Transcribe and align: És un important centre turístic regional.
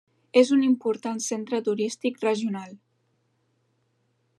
És 0.39 0.51
un 0.55 0.63
important 0.67 1.21
centre 1.25 1.61
turístic 1.69 2.19
regional. 2.27 2.77